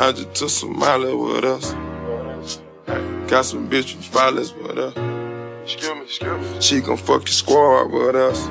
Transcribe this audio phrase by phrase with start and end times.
[0.00, 1.74] I just took some Molly with us.
[3.28, 4.94] Got some bitch from Follies with us.
[5.62, 6.60] Excuse me, excuse me.
[6.60, 8.48] She gon' fuck your squad with us.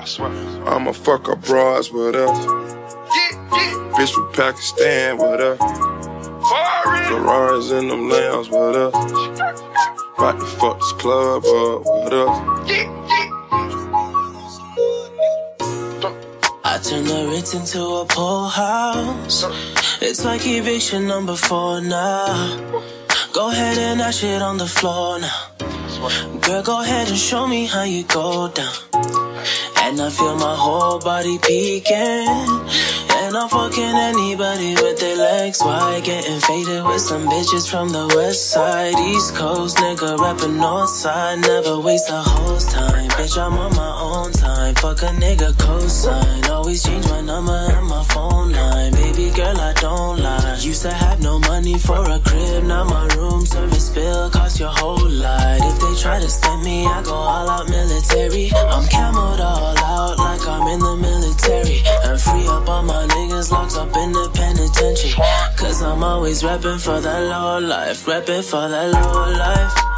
[0.00, 0.30] I swear.
[0.66, 2.46] I'ma fuck her bras with us.
[3.94, 5.58] Bitch from Pakistan with us.
[7.08, 8.94] Ferraris in them lambs with us.
[10.18, 13.03] About to fuck this club up with us.
[16.84, 19.46] Turn the Ritz into a pool house.
[20.02, 22.60] It's like eviction number four now.
[23.32, 25.48] Go ahead and dash it on the floor now.
[26.42, 28.74] Girl, go ahead and show me how you go down.
[29.80, 32.28] And I feel my whole body peaking.
[33.16, 34.74] And I'm fucking anybody
[35.62, 36.04] wide.
[36.04, 38.94] Getting faded with some bitches from the west side.
[38.98, 41.40] East coast, nigga rapping north side.
[41.40, 43.08] Never waste a host time.
[43.10, 44.74] Bitch, I'm on my own time.
[44.76, 46.48] Fuck a nigga cosign.
[46.50, 48.92] Always change my number and my phone line.
[48.92, 50.56] Baby girl, I don't lie.
[50.60, 52.64] Used to have no money for a crib.
[52.64, 55.58] Now my room service bill cost your whole lot.
[55.60, 58.50] If they try to stem me, I go all out military.
[58.52, 61.82] I'm camoed all out like I'm in the military.
[66.04, 68.04] Always repping for that low life.
[68.04, 69.93] Repping for that low life.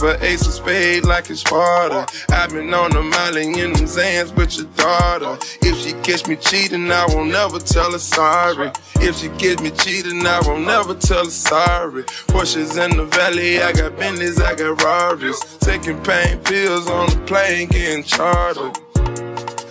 [0.00, 2.06] Take a sip of Ace of Spade like it's Sparta.
[2.30, 5.36] I've been on the Molly in them Xans with your daughter.
[5.62, 8.70] If she catch me cheating, I won't never tell her sorry.
[8.96, 12.04] If she catch me cheating, I won't never tell her sorry.
[12.28, 15.38] Porsches in the valley, I got Bentleys, I got Rarries.
[15.60, 18.78] Taking pain pills on the plane, getting chartered.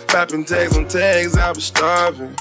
[0.08, 2.36] Popping tags on tags, I was starving.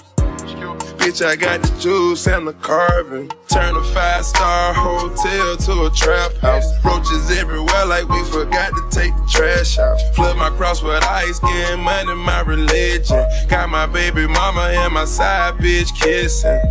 [1.09, 3.31] Bitch, I got the juice and the carving.
[3.47, 6.71] Turn a five star hotel to a trap house.
[6.85, 9.97] Roaches everywhere, like we forgot to take the trash out.
[10.13, 13.25] Flood my cross with ice, getting money, my religion.
[13.47, 16.61] Got my baby mama and my side bitch kissing.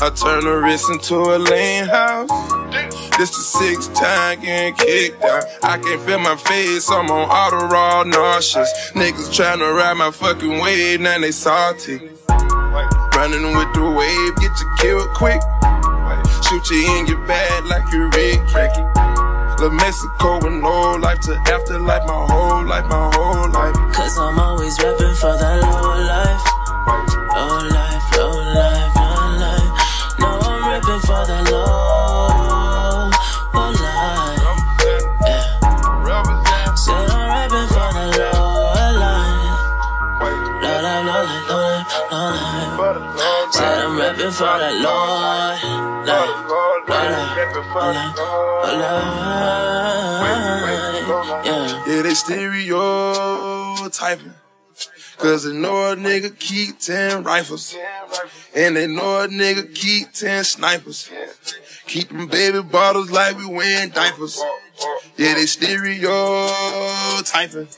[0.00, 2.30] I turn the wrist into a lean house.
[3.18, 5.44] This the sixth time getting kicked out.
[5.62, 8.72] I can't feel my face, I'm on auto raw nauseous.
[8.94, 12.00] Niggas tryna ride my fucking wave, now they salty.
[13.20, 15.42] Running with the wave, get you killed quick.
[16.48, 18.80] Shoot you in your bag like you Rick Ricky.
[19.68, 23.74] Mexico with no life to afterlife, my whole life, my whole life.
[23.92, 25.89] Cause I'm always repping for the low
[44.10, 45.62] Said I'm repping for that low life.
[46.08, 46.24] Low
[46.88, 48.32] life, low life, low
[51.30, 51.46] life.
[51.46, 51.84] Yeah.
[51.86, 54.34] Yeah, they stereotyping.
[55.16, 57.76] Cause they know a nigga keep 10 rifles.
[58.56, 61.08] And they know a nigga keep 10 snipers.
[61.86, 64.42] Keep them baby bottles like we wearing diapers.
[65.18, 67.68] Yeah, they stereotyping.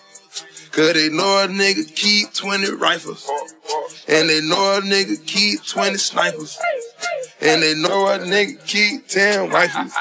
[0.70, 3.28] Cause they know a nigga keep 20 rifles.
[4.08, 6.58] And they know a nigga keep 20 snipers.
[7.40, 9.92] And they know a nigga keep 10 rifles.